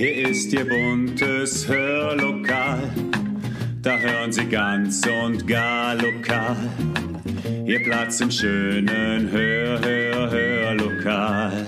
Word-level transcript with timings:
Hier 0.00 0.30
ist 0.30 0.50
Ihr 0.54 0.66
buntes 0.66 1.68
Hörlokal. 1.68 2.90
Da 3.82 3.98
hören 3.98 4.32
Sie 4.32 4.46
ganz 4.46 5.06
und 5.06 5.46
gar 5.46 5.94
lokal. 5.94 6.56
Ihr 7.66 7.82
Platz 7.82 8.18
im 8.22 8.30
schönen 8.30 9.30
Hör, 9.30 9.78
Hör, 9.82 10.30
Hörlokal. 10.30 11.66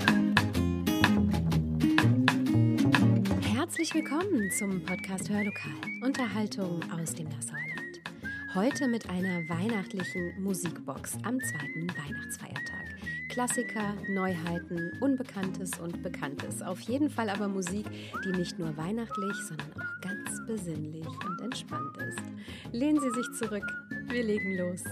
Herzlich 3.55 3.93
willkommen 3.93 4.51
zum 4.59 4.83
Podcast 4.83 5.29
Hörlokal. 5.29 5.75
Unterhaltung 6.03 6.81
aus 6.91 7.15
dem 7.15 7.29
Nassauerland. 7.29 8.01
Heute 8.55 8.89
mit 8.89 9.11
einer 9.11 9.47
weihnachtlichen 9.51 10.43
Musikbox 10.43 11.19
am 11.25 11.39
zweiten 11.39 11.87
Weihnachtsfeiertag. 11.91 12.92
Klassiker, 13.33 13.95
Neuheiten, 14.11 14.93
Unbekanntes 15.01 15.71
und 15.79 16.03
Bekanntes. 16.03 16.61
Auf 16.61 16.79
jeden 16.83 17.09
Fall 17.09 17.31
aber 17.31 17.49
Musik, 17.49 17.87
die 18.27 18.33
nicht 18.33 18.59
nur 18.59 18.77
weihnachtlich, 18.77 19.35
sondern 19.49 19.73
auch 19.73 20.01
ganz 20.03 20.47
besinnlich 20.47 21.07
und 21.07 21.41
entspannt 21.41 21.97
ist. 21.97 22.21
Lehnen 22.73 23.01
Sie 23.01 23.11
sich 23.11 23.27
zurück, 23.39 23.65
wir 24.09 24.23
legen 24.23 24.59
los. 24.59 24.85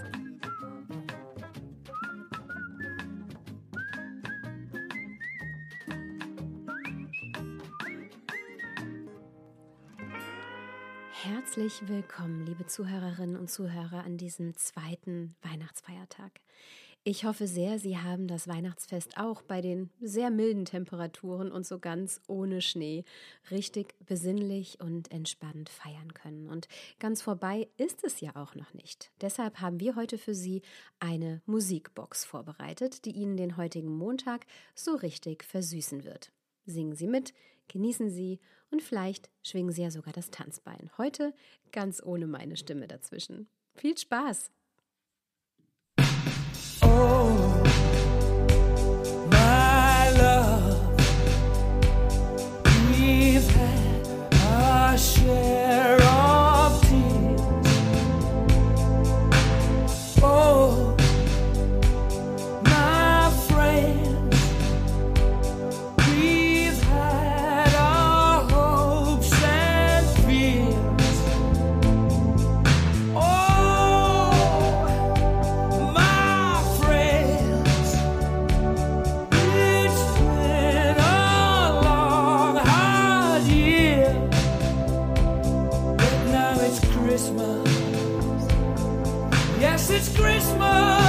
Herzlich 11.12 11.86
willkommen, 11.88 12.46
liebe 12.46 12.66
Zuhörerinnen 12.66 13.36
und 13.36 13.50
Zuhörer, 13.50 14.04
an 14.04 14.16
diesem 14.16 14.56
zweiten 14.56 15.36
Weihnachtsfeiertag. 15.42 16.40
Ich 17.02 17.24
hoffe 17.24 17.46
sehr, 17.46 17.78
Sie 17.78 17.96
haben 17.96 18.28
das 18.28 18.46
Weihnachtsfest 18.46 19.16
auch 19.16 19.40
bei 19.40 19.62
den 19.62 19.88
sehr 20.02 20.28
milden 20.28 20.66
Temperaturen 20.66 21.50
und 21.50 21.64
so 21.64 21.78
ganz 21.78 22.20
ohne 22.28 22.60
Schnee 22.60 23.04
richtig 23.50 23.94
besinnlich 24.04 24.80
und 24.82 25.10
entspannt 25.10 25.70
feiern 25.70 26.12
können. 26.12 26.46
Und 26.46 26.68
ganz 26.98 27.22
vorbei 27.22 27.68
ist 27.78 28.04
es 28.04 28.20
ja 28.20 28.36
auch 28.36 28.54
noch 28.54 28.74
nicht. 28.74 29.10
Deshalb 29.22 29.62
haben 29.62 29.80
wir 29.80 29.96
heute 29.96 30.18
für 30.18 30.34
Sie 30.34 30.60
eine 30.98 31.40
Musikbox 31.46 32.26
vorbereitet, 32.26 33.06
die 33.06 33.12
Ihnen 33.12 33.38
den 33.38 33.56
heutigen 33.56 33.96
Montag 33.96 34.44
so 34.74 34.94
richtig 34.94 35.42
versüßen 35.42 36.04
wird. 36.04 36.30
Singen 36.66 36.94
Sie 36.94 37.06
mit, 37.06 37.32
genießen 37.68 38.10
Sie 38.10 38.40
und 38.70 38.82
vielleicht 38.82 39.30
schwingen 39.42 39.72
Sie 39.72 39.82
ja 39.82 39.90
sogar 39.90 40.12
das 40.12 40.30
Tanzbein. 40.30 40.90
Heute 40.98 41.32
ganz 41.72 42.02
ohne 42.02 42.26
meine 42.26 42.58
Stimme 42.58 42.88
dazwischen. 42.88 43.48
Viel 43.74 43.96
Spaß! 43.96 44.50
Oh, 46.92 47.29
Christmas. 90.50 90.99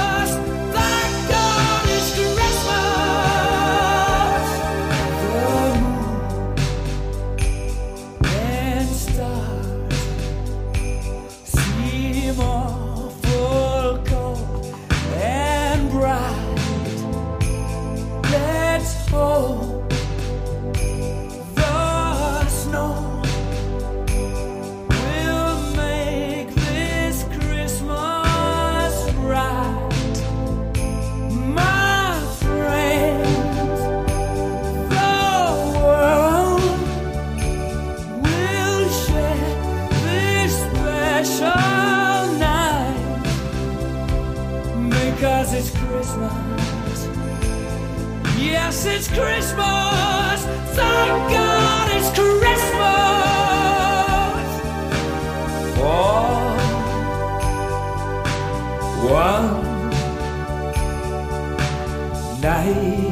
Night. 62.42 63.11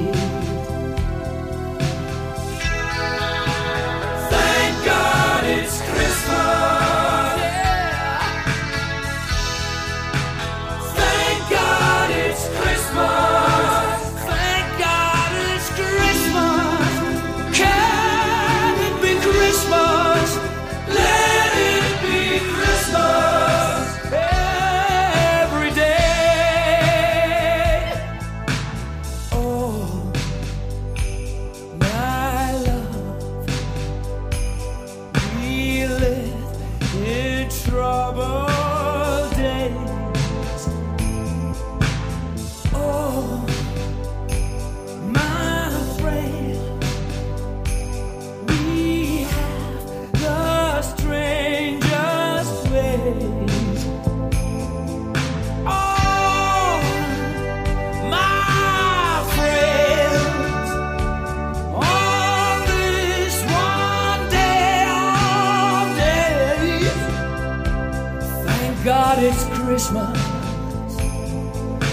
God 69.10 69.24
it's 69.24 69.44
Christmas. 69.58 70.18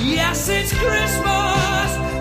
Yes, 0.04 0.50
it's 0.50 0.72
Christmas. 0.72 2.17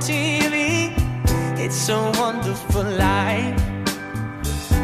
TV. 0.00 0.92
It's 1.58 1.88
a 1.88 2.12
wonderful 2.18 2.82
life, 2.82 3.62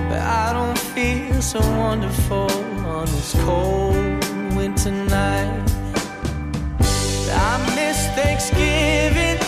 but 0.09 0.21
I 0.21 0.53
don't 0.53 0.79
feel 0.79 1.41
so 1.43 1.61
wonderful 1.79 2.51
on 2.87 3.07
this 3.07 3.35
cold 3.45 4.25
winter 4.55 4.91
night. 4.91 5.71
I 7.33 7.59
miss 7.75 7.99
Thanksgiving, 8.19 9.39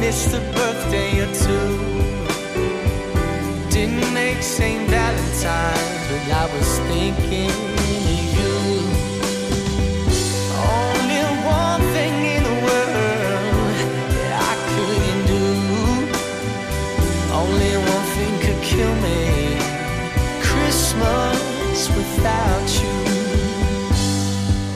miss 0.00 0.26
the 0.26 0.40
birthday 0.56 1.20
or 1.20 1.30
two. 1.44 1.92
Didn't 3.70 4.12
make 4.12 4.42
St. 4.42 4.88
Valentine's, 4.88 6.08
but 6.08 6.24
I 6.30 6.44
was 6.54 6.78
thinking 6.90 8.01
without 22.22 22.70
you. 22.82 22.94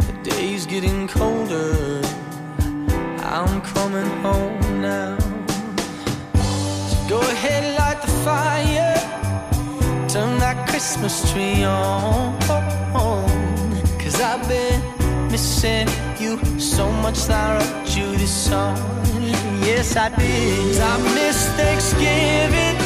The 0.06 0.14
day's 0.30 0.64
getting 0.66 1.06
colder. 1.06 2.00
I'm 3.36 3.60
coming 3.60 4.10
home 4.24 4.80
now. 4.80 5.18
So 6.88 6.96
go 7.08 7.20
ahead, 7.20 7.62
light 7.78 8.00
the 8.00 8.12
fire. 8.24 8.96
Turn 10.08 10.38
that 10.38 10.68
Christmas 10.68 11.30
tree 11.30 11.62
on. 11.62 12.38
Cause 14.00 14.18
I've 14.20 14.48
been 14.48 14.80
missing 15.30 15.88
you 16.18 16.38
so 16.58 16.90
much 17.04 17.26
that 17.26 17.44
I 17.50 17.58
wrote 17.58 17.96
you 17.96 18.16
this 18.16 18.34
song. 18.48 19.09
Yes, 19.62 19.94
I 19.96 20.08
did. 20.08 20.80
I 20.80 20.98
miss 21.14 21.48
Thanksgiving, 21.60 22.76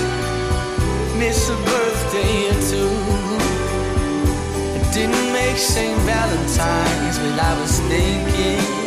miss 1.18 1.48
a 1.48 1.56
birthday 1.56 2.50
or 2.50 2.58
two. 2.70 2.90
It 4.76 4.92
didn't 4.92 5.32
make 5.32 5.56
St. 5.56 5.96
Valentine's, 6.00 7.18
but 7.18 7.38
I 7.38 7.60
was 7.60 7.78
thinking 7.80 8.83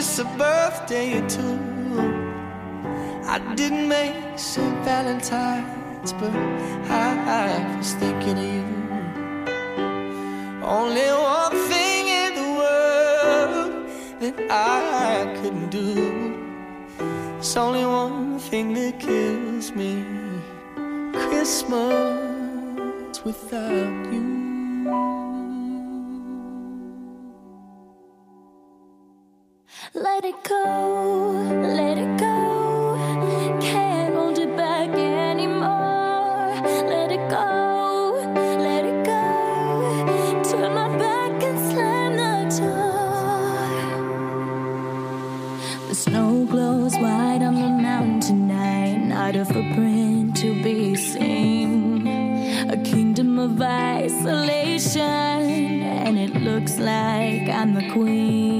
miss 0.00 0.18
a 0.18 0.24
birthday 0.38 1.18
or 1.18 1.24
two. 1.28 1.58
I 3.34 3.36
didn't 3.54 3.86
make 3.86 4.16
St. 4.38 4.82
Valentine's, 4.82 6.14
but 6.14 6.34
I 6.88 7.76
was 7.76 7.92
thinking 8.02 8.38
of 8.44 8.48
you. 8.56 8.68
Only 10.78 11.08
one 11.36 11.54
thing 11.70 12.02
in 12.22 12.30
the 12.40 12.50
world 12.60 13.70
that 14.22 14.36
I 14.50 15.36
couldn't 15.38 15.68
do. 15.68 15.90
It's 17.38 17.54
only 17.58 17.84
one 17.84 18.38
thing 18.38 18.72
that 18.78 18.94
kills 19.00 19.70
me. 19.80 19.92
Christmas 21.12 21.82
without 23.22 24.12
you. 24.14 24.29
Let 29.92 30.24
it 30.24 30.44
go, 30.44 31.50
let 31.62 31.98
it 31.98 32.16
go. 32.16 32.96
Can't 33.60 34.14
hold 34.14 34.38
it 34.38 34.56
back 34.56 34.88
anymore. 34.90 36.54
Let 36.88 37.10
it 37.10 37.28
go, 37.28 38.32
let 38.56 38.84
it 38.84 39.04
go. 39.04 40.42
Turn 40.48 40.74
my 40.74 40.96
back 40.96 41.42
and 41.42 41.58
slam 41.72 42.16
the 42.16 42.44
door. 42.60 43.08
The 45.88 45.94
snow 45.96 46.44
glows 46.44 46.94
white 46.94 47.42
on 47.42 47.56
the 47.56 47.68
mountain 47.68 48.20
tonight. 48.20 48.98
Not 48.98 49.34
a 49.34 49.44
footprint 49.44 50.36
to 50.36 50.54
be 50.62 50.94
seen. 50.94 52.06
A 52.70 52.76
kingdom 52.76 53.40
of 53.40 53.60
isolation, 53.60 55.02
and 55.02 56.16
it 56.16 56.36
looks 56.36 56.78
like 56.78 57.48
I'm 57.48 57.74
the 57.74 57.90
queen. 57.90 58.59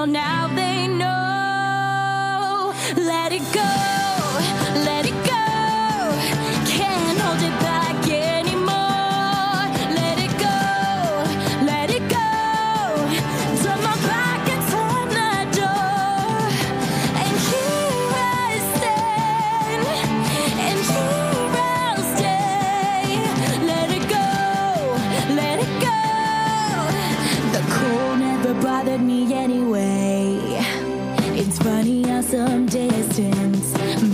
funny 31.71 32.03
how 32.03 32.19
some 32.19 32.65
distance 32.65 33.67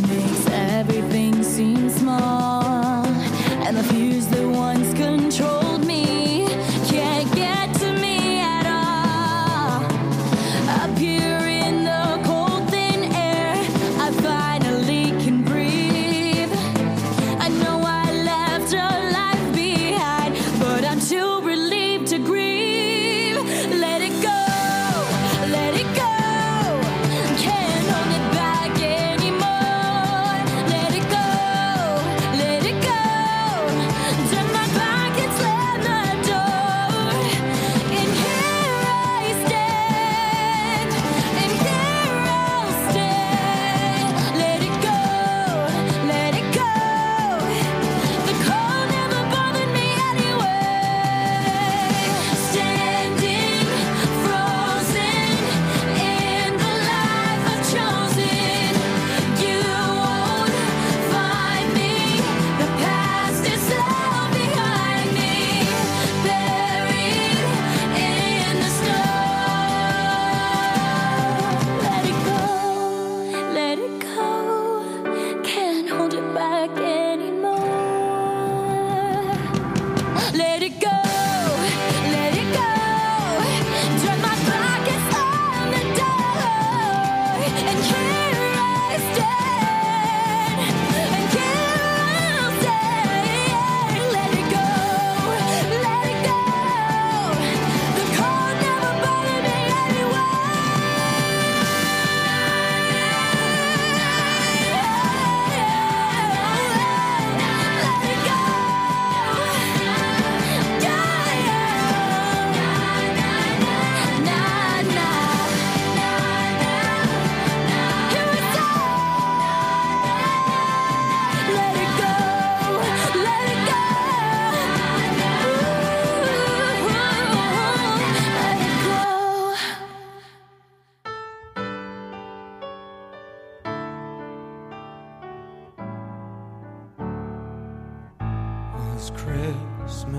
makes 0.09 0.45
everything 0.77 1.33
seem 1.43 1.89
small. 1.89 3.03
And 3.65 3.75
the 3.75 3.83
fears 3.91 4.27
that 4.27 4.47
once 4.47 4.86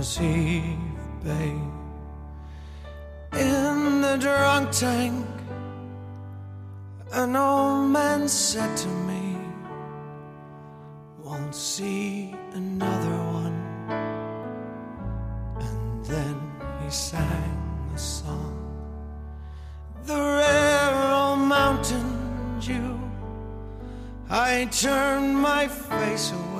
Christmas 0.09 0.21
Eve, 0.21 1.23
babe. 1.23 1.73
In 3.35 4.01
the 4.01 4.17
drunk 4.19 4.71
tank, 4.71 5.27
an 7.13 7.37
old 7.37 7.91
man 7.91 8.27
said 8.27 8.75
to 8.79 8.89
me, 8.89 9.37
Won't 11.23 11.55
see 11.55 12.35
another 12.55 13.17
one. 13.43 13.59
And 15.61 16.05
then 16.07 16.37
he 16.83 16.91
sang 16.91 17.91
a 17.95 17.99
song. 17.99 18.55
The 20.05 20.15
rare 20.15 21.13
old 21.13 21.41
mountain 21.41 22.61
dew. 22.61 22.99
I 24.31 24.69
turned 24.71 25.37
my 25.37 25.69
face 25.69 26.33
away 26.33 26.58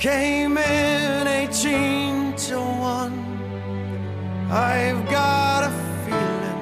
Came 0.00 0.56
in 0.56 1.26
18 1.28 2.32
to 2.48 2.58
1. 2.58 4.48
I've 4.50 5.04
got 5.10 5.64
a 5.64 5.70
feeling 6.06 6.60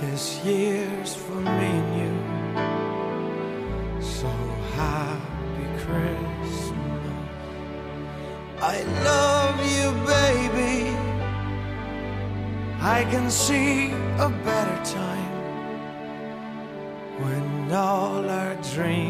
this 0.00 0.38
year's 0.44 1.16
for 1.16 1.40
me 1.40 1.70
and 1.80 1.96
you. 2.00 2.12
So 4.00 4.30
happy 4.76 5.66
Christmas. 5.82 7.10
I 8.62 8.84
love 9.02 9.58
you, 9.74 9.90
baby. 10.06 10.94
I 12.80 13.04
can 13.10 13.28
see 13.32 13.90
a 14.20 14.28
better 14.44 14.78
time 14.84 15.34
when 17.20 17.72
all 17.72 18.30
our 18.30 18.54
dreams 18.72 19.09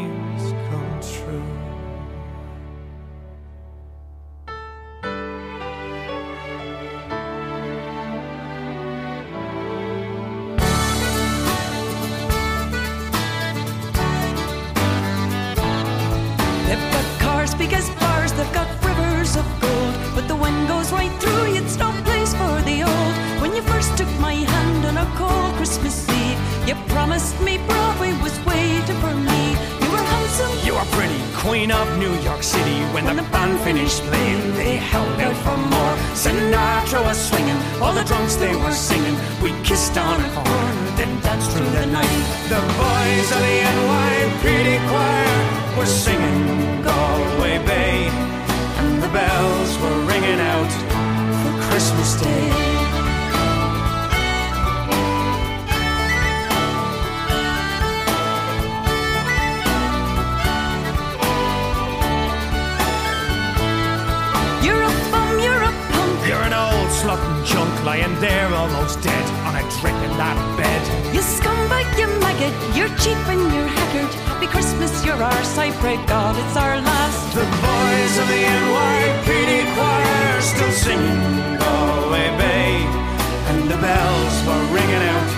Christmas 51.91 52.21
Day. 52.21 52.47
you're 64.63 64.81
a 64.81 64.91
bum, 65.11 65.39
you're 65.39 65.63
a 65.63 65.71
punk. 65.91 66.21
Um. 66.21 66.27
You're 66.27 66.43
an 66.43 66.53
old 66.53 66.87
slut 66.95 67.19
and 67.19 67.45
junk 67.45 67.83
lying 67.83 68.15
there 68.21 68.47
almost 68.53 69.01
dead 69.01 69.25
on 69.45 69.55
a 69.55 69.63
drink 69.81 69.97
in 70.07 70.15
that 70.15 70.37
bed. 70.55 70.81
You 71.13 71.19
scumbag, 71.19 71.87
you 71.99 72.07
maggot, 72.21 72.55
you're 72.73 72.93
cheap 72.99 73.19
and 73.27 73.41
you're 73.53 73.67
haggard. 73.67 74.13
Happy 74.31 74.47
Christmas, 74.47 75.03
you're 75.03 75.21
ours, 75.21 75.57
I 75.57 75.71
pray 75.81 75.97
God 76.07 76.37
it's 76.37 76.55
our 76.55 76.79
last. 76.79 77.35
The 77.35 77.43
boys 77.43 78.13
of 78.21 78.27
the 78.31 78.41
NYPD 78.47 79.75
choir 79.75 80.41
still 80.41 80.71
singing 80.71 81.60
Galway 82.11 82.37
Bay, 82.37 82.75
and 83.47 83.71
the 83.71 83.77
bells 83.77 84.35
were 84.45 84.63
ringing 84.75 85.03
out 85.15 85.29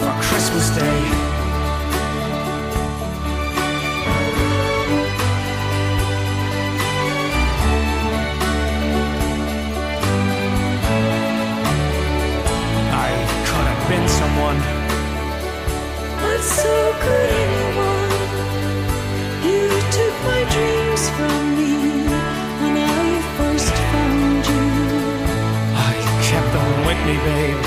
for 0.00 0.12
Christmas 0.22 0.68
Day. 0.76 1.00
I 12.92 13.10
could 13.46 13.66
have 13.72 13.88
been 13.88 14.06
someone. 14.06 14.58
But 16.20 16.40
so 16.42 16.92
could 17.00 17.33
me, 27.06 27.16
babe. 27.16 27.60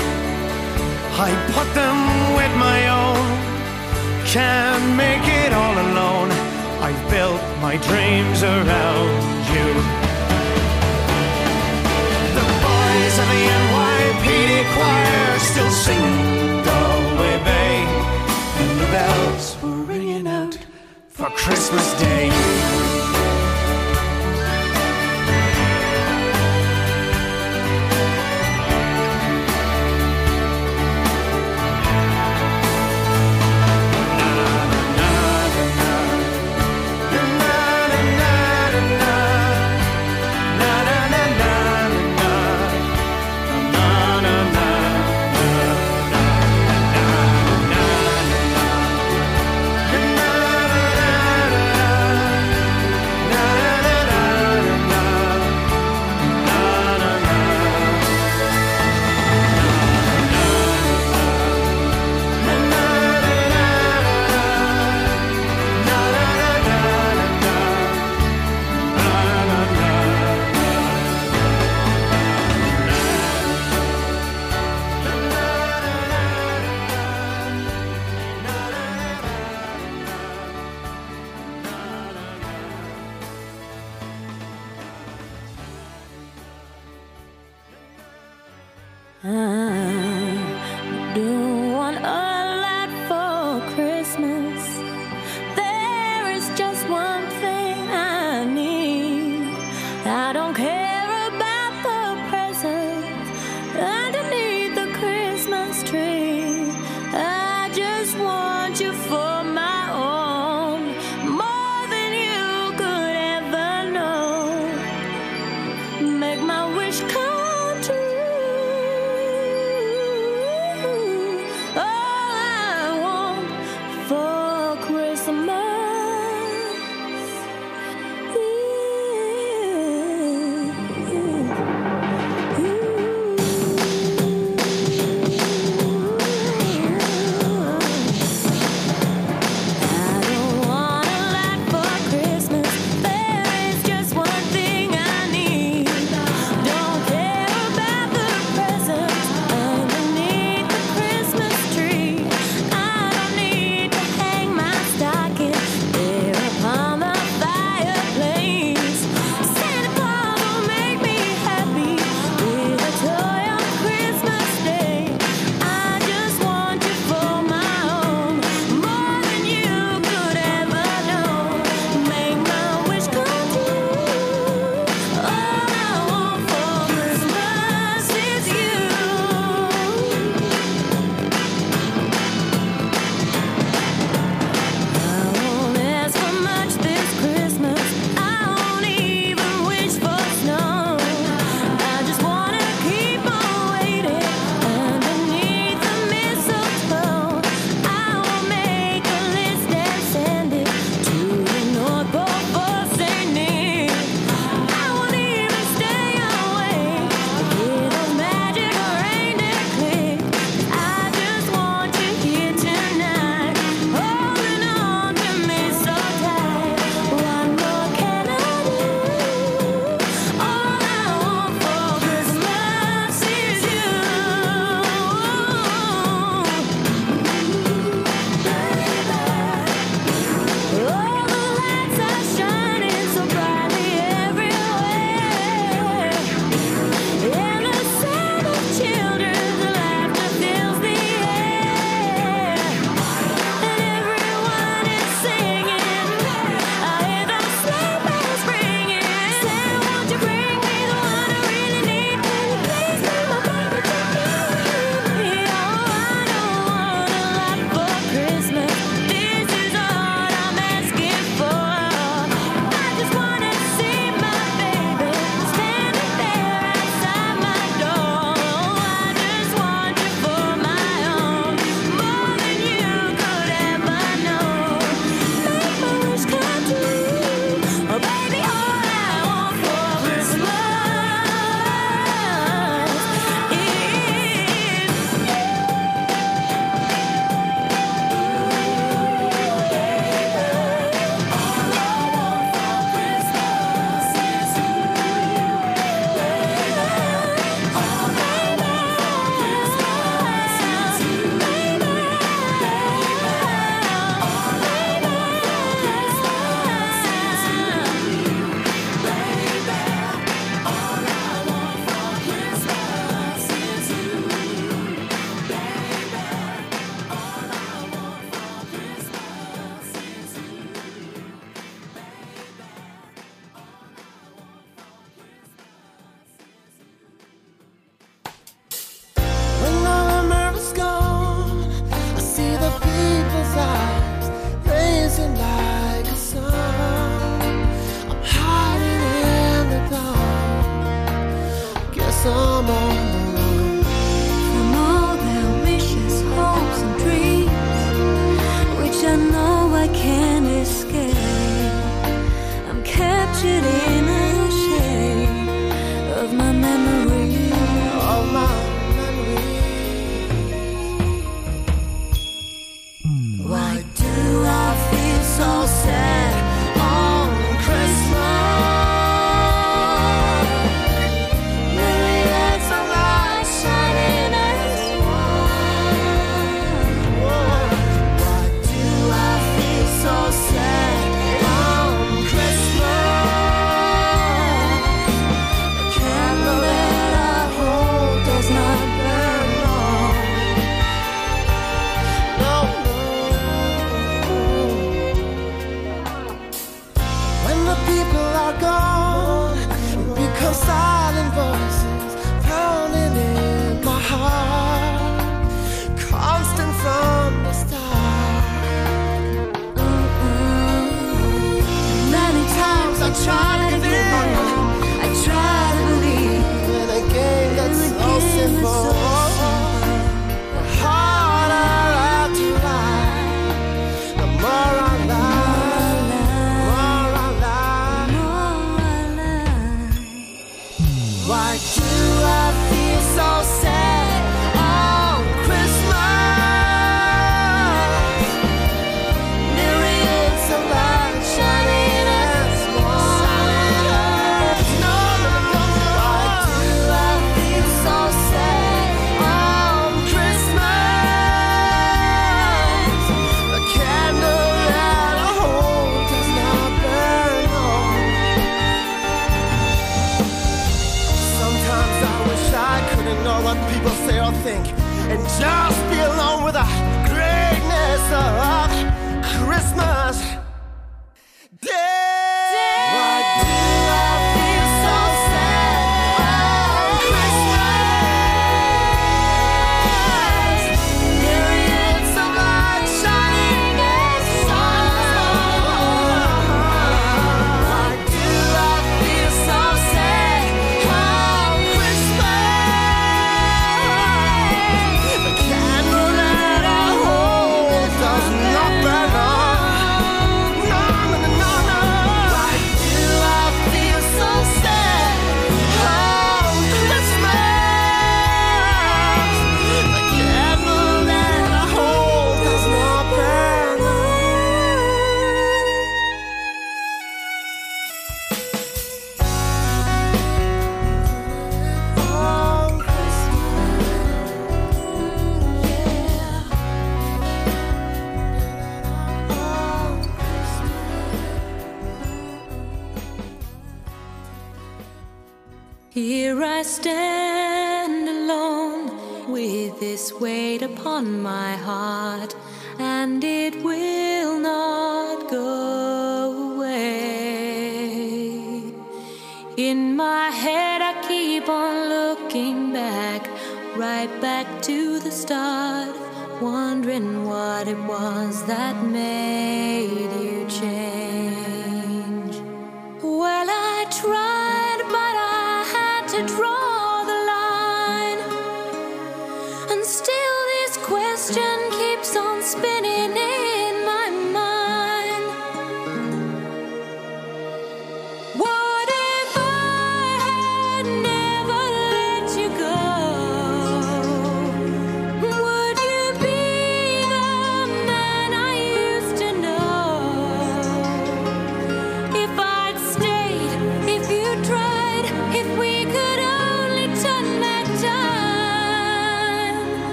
I 1.26 1.30
put 1.54 1.68
them 1.74 1.98
with 2.38 2.52
my 2.68 2.80
own. 3.02 3.24
Can't 4.26 4.96
make 4.96 5.26
it 5.42 5.52
all 5.52 5.76
alone. 5.86 6.30
I 6.88 6.90
built 7.10 7.42
my 7.60 7.76
dreams 7.88 8.42
around 8.42 9.42
you. 9.54 9.68
The 12.38 12.46
boys 12.66 13.14
of 13.22 13.28
the 13.34 13.42
NYPD 13.62 14.50
choir 14.74 15.38
still 15.50 15.70
singing 15.70 16.64
Galway 16.68 17.36
Bay, 17.48 17.76
and 18.60 18.80
the 18.80 18.88
bells 18.96 19.56
were 19.62 19.82
ringing 19.92 20.26
out 20.26 20.58
for 21.08 21.30
Christmas 21.30 21.86
Day. 22.00 22.67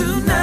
Tonight 0.00 0.39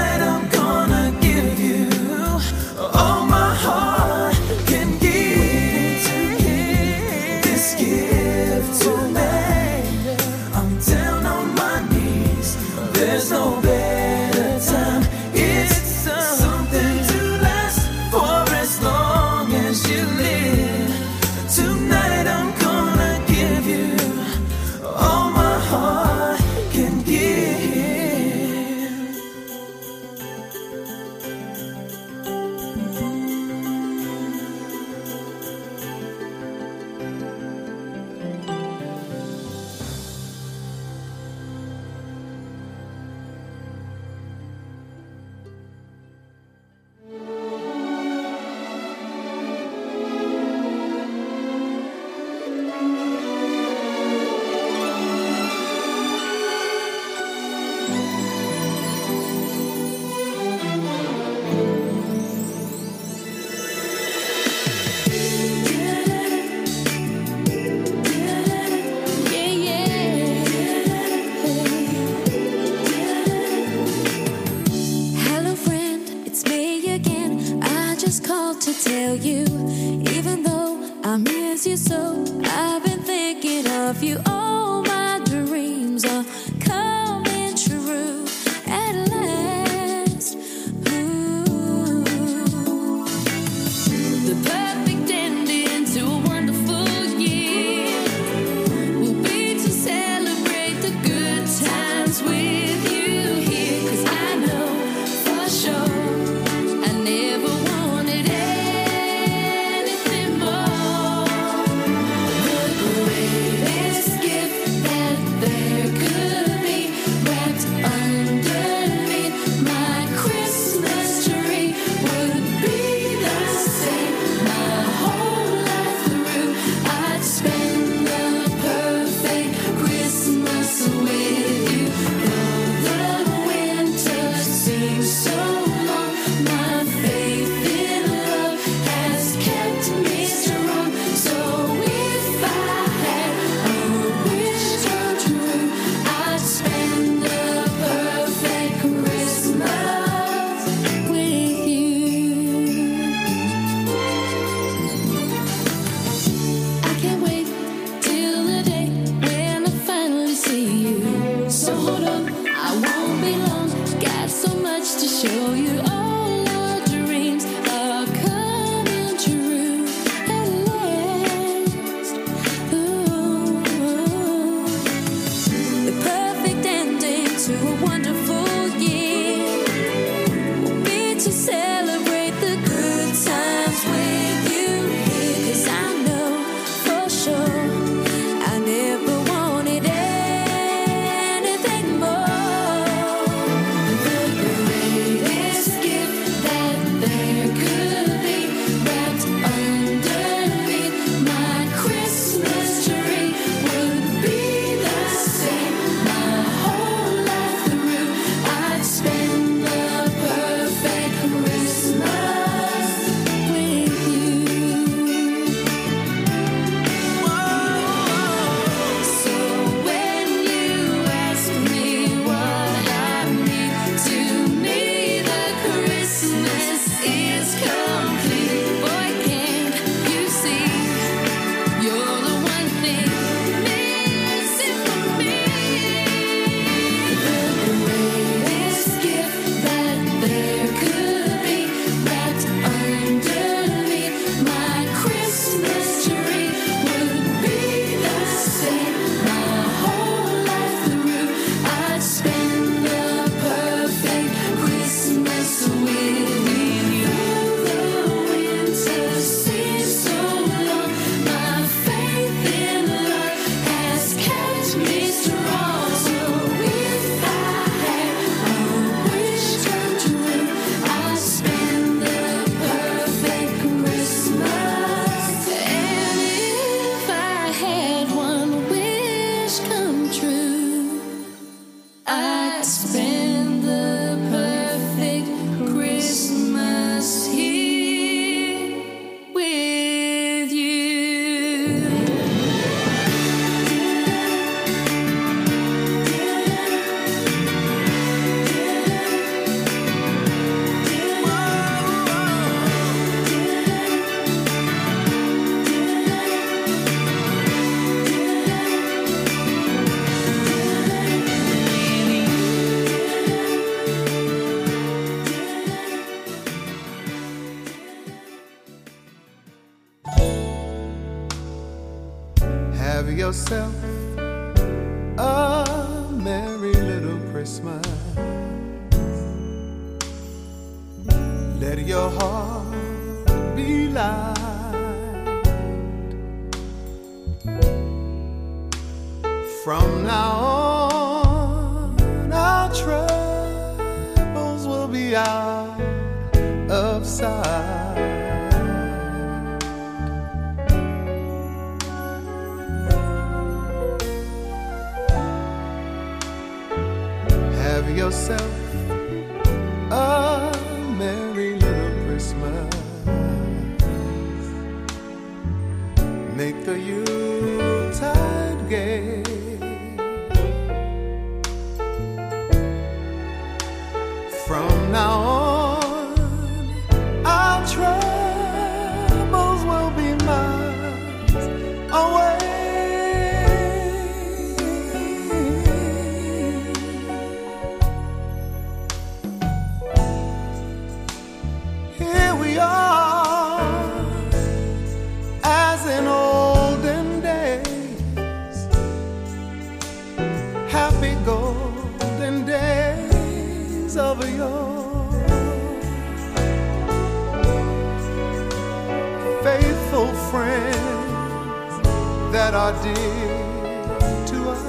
are 412.58 412.74
dear 412.82 414.26
to 414.26 414.38
us. 414.50 414.64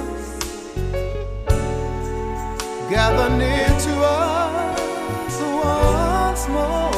Gather 2.87 3.29
near 3.35 3.69
to 3.85 3.93
us 4.05 5.35
once 5.65 6.43
more. 6.55 6.91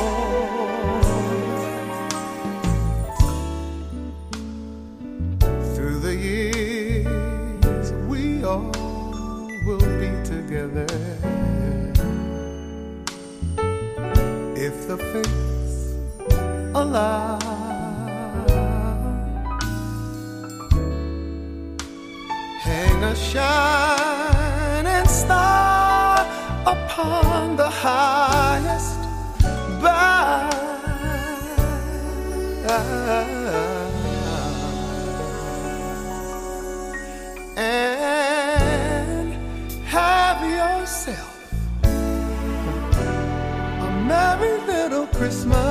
Through 5.74 6.00
the 6.08 6.16
years, 6.30 7.88
we 8.10 8.44
all 8.44 8.72
will 9.66 9.88
be 10.02 10.12
together. 10.34 10.92
If 14.68 14.76
the 14.90 14.98
fates 15.12 15.96
allow. 16.76 17.51
shining 23.32 25.08
star 25.08 26.28
upon 26.66 27.56
the 27.56 27.70
highest 27.70 29.00
bough. 29.82 30.50
And 37.56 39.32
have 39.86 40.42
yourself 40.60 41.64
a 43.86 43.92
merry 44.10 44.56
little 44.68 45.08
Christmas. 45.08 45.71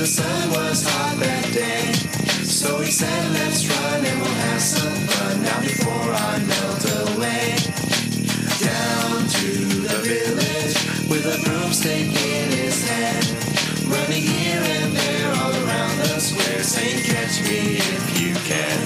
The 0.00 0.06
sun 0.06 0.48
was 0.48 0.82
hot 0.88 1.14
that 1.20 1.44
day. 1.52 1.92
So 2.40 2.80
he 2.80 2.90
said, 2.90 3.22
let's 3.36 3.68
run 3.68 4.00
and 4.00 4.16
we'll 4.16 4.40
have 4.48 4.62
some 4.62 4.96
fun 5.12 5.42
now 5.42 5.60
before 5.60 6.08
I 6.08 6.40
melt 6.40 6.84
away. 7.04 7.52
Down 8.64 9.28
to 9.28 9.48
the 9.84 10.00
village 10.00 10.76
with 11.04 11.28
a 11.28 11.36
broomstick 11.44 12.16
in 12.16 12.48
his 12.48 12.80
hand. 12.88 13.28
Running 13.92 14.24
here 14.24 14.64
and 14.80 14.96
there 14.96 15.28
all 15.36 15.52
around 15.68 15.94
the 16.00 16.16
square 16.16 16.64
saying, 16.64 17.04
catch 17.04 17.44
me 17.44 17.76
if 17.76 18.04
you 18.16 18.32
can. 18.48 18.80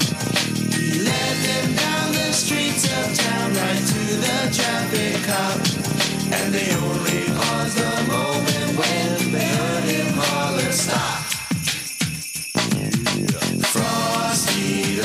He 0.75 0.99
led 0.99 1.35
them 1.47 1.67
down 1.79 2.11
the 2.11 2.35
streets 2.35 2.91
of 2.91 3.07
town 3.15 3.55
right 3.55 3.83
to 3.87 4.03
the 4.19 4.37
traffic 4.51 5.15
cop. 5.23 5.63
And 6.35 6.53
they 6.53 6.75
only 6.75 7.04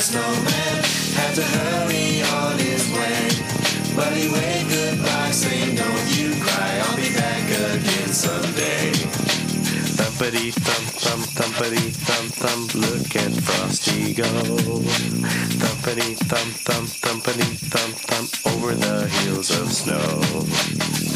the 0.00 0.06
snowman 0.06 0.76
had 1.12 1.34
to 1.34 1.42
hurry 1.42 2.22
on 2.40 2.58
his 2.58 2.88
way. 2.96 3.20
But 3.94 4.12
he 4.16 4.32
waved 4.32 4.70
goodbye 4.70 5.30
saying, 5.30 5.76
don't 5.76 6.08
you 6.16 6.32
cry, 6.42 6.80
I'll 6.84 6.96
be 6.96 7.12
back 7.14 7.44
again 7.44 8.08
someday. 8.08 8.92
Thumpity 9.98 10.52
thump 10.54 10.88
thump 11.04 11.24
thumpity 11.36 11.92
thump 11.92 12.32
thump 12.32 12.74
look 12.74 13.14
at 13.16 13.32
Frosty 13.44 14.14
go. 14.14 14.24
Thumpity 15.60 16.16
thump 16.16 16.52
thump 16.64 16.88
thumpity 17.04 17.50
thump 17.68 17.94
thump 18.08 18.54
over 18.54 18.74
the 18.74 19.06
hills 19.06 19.50
of 19.50 19.70
snow. 19.70 21.09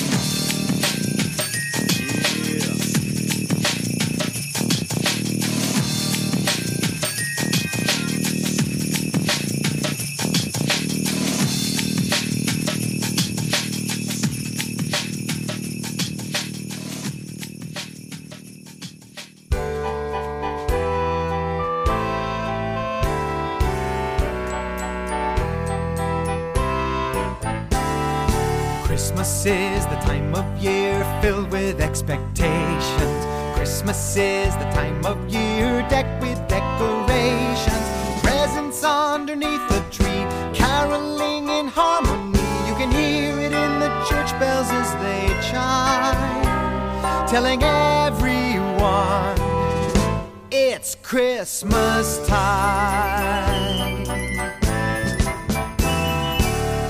Christmas 51.55 52.19
time. 52.27 54.05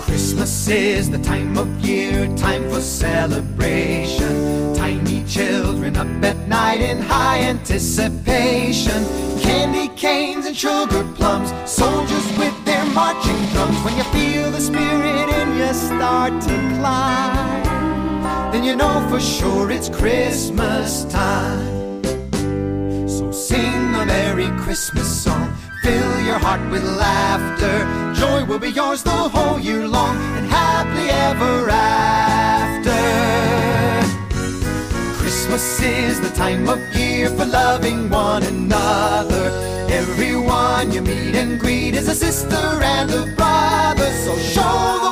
Christmas 0.01 0.69
is 0.69 1.11
the 1.11 1.19
time 1.19 1.59
of 1.59 1.69
year, 1.81 2.35
time 2.35 2.67
for 2.71 2.81
celebration. 2.81 4.75
Tiny 4.75 5.23
children 5.25 5.99
up 5.99 6.07
at 6.25 6.49
night 6.49 6.81
in 6.81 6.99
high 6.99 7.41
anticipation. 7.41 9.05
Candy 9.39 9.89
canes 9.97 10.47
and 10.47 10.57
sugar 10.57 11.05
plums, 11.15 11.53
soldiers 11.71 12.27
with 12.39 12.57
their 12.65 12.87
marching 12.87 13.45
drums. 13.53 13.77
When 13.85 13.95
you 13.99 14.05
feel 14.05 14.51
the 14.51 14.61
spirit 14.61 15.29
in 15.29 15.59
you 15.59 15.75
start 15.75 16.41
to 16.41 16.57
climb, 16.79 18.51
then 18.51 18.65
you 18.65 18.75
know 18.75 19.07
for 19.11 19.21
sure 19.21 19.71
it's 19.71 19.91
Christmas 19.91 21.05
time. 21.13 22.03
So 23.07 23.31
sing 23.31 23.94
a 24.05 24.07
Merry 24.07 24.51
Christmas 24.63 25.09
song. 25.25 25.53
Fill 25.83 26.21
your 26.23 26.39
heart 26.39 26.61
with 26.71 26.83
laughter. 26.83 27.77
Joy 28.15 28.45
will 28.45 28.59
be 28.59 28.71
yours 28.71 29.03
the 29.03 29.11
whole 29.11 29.59
year 29.59 29.87
long 29.87 30.17
and 30.37 30.47
happily 30.47 31.09
ever 31.11 31.71
after. 31.71 33.01
Christmas 35.21 35.81
is 35.83 36.21
the 36.21 36.31
time 36.31 36.69
of 36.69 36.79
year 36.95 37.29
for 37.31 37.47
loving 37.47 38.11
one 38.11 38.43
another. 38.43 39.45
Everyone 39.91 40.93
you 40.93 41.03
meet 41.03 41.35
and 41.35 41.59
greet 41.61 41.95
is 41.95 42.09
a 42.09 42.15
sister 42.15 42.67
and 42.83 43.11
a 43.11 43.27
brother. 43.37 44.11
So 44.25 44.37
show 44.39 45.04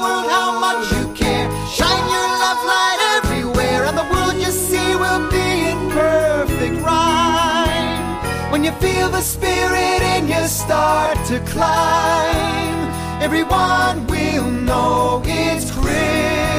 you 8.72 8.88
feel 8.88 9.08
the 9.08 9.20
spirit 9.20 10.02
in 10.02 10.28
you 10.28 10.46
start 10.46 11.16
to 11.26 11.40
climb, 11.40 13.22
everyone 13.22 14.06
will 14.06 14.50
know 14.50 15.22
it's 15.24 15.70
Christmas 15.70 16.51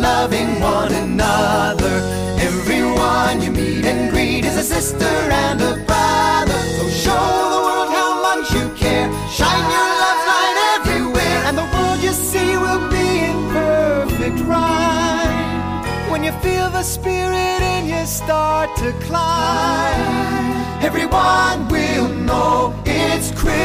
loving 0.00 0.60
one 0.60 0.92
another. 0.92 1.96
Everyone 2.38 3.42
you 3.42 3.50
meet 3.50 3.84
and 3.84 4.10
greet 4.10 4.44
is 4.44 4.56
a 4.56 4.62
sister 4.62 5.04
and 5.04 5.60
a 5.60 5.76
brother. 5.86 6.58
So 6.76 6.88
show 6.88 7.26
the 7.54 7.60
world 7.66 7.90
how 7.98 8.10
much 8.22 8.50
you 8.52 8.68
care. 8.76 9.08
Shine 9.28 9.66
your 9.76 9.90
love 10.02 10.20
light 10.32 10.56
everywhere, 10.76 11.38
and 11.46 11.58
the 11.58 11.68
world 11.74 12.00
you 12.00 12.12
see 12.12 12.56
will 12.56 12.88
be 12.88 13.06
in 13.30 13.38
perfect 13.50 14.40
rhyme. 14.40 15.84
When 16.10 16.22
you 16.22 16.32
feel 16.44 16.70
the 16.70 16.82
spirit 16.82 17.60
in 17.74 17.86
you 17.86 18.06
start 18.06 18.76
to 18.76 18.92
climb, 19.06 20.82
everyone 20.82 21.68
will 21.68 22.08
know 22.08 22.74
it's 22.86 23.30
Christmas 23.32 23.58